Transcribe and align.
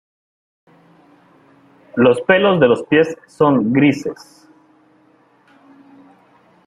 Los 1.95 2.21
pelos 2.21 2.59
de 2.59 2.67
los 2.67 2.81
pies 2.85 3.15
son 3.27 3.71
grises. 3.71 4.49